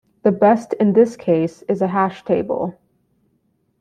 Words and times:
The 0.23 0.31
best 0.31 0.73
in 0.79 0.93
this 0.93 1.15
case 1.15 1.61
is 1.69 1.79
a 1.83 1.87
hash 1.89 2.25
table. 2.25 2.73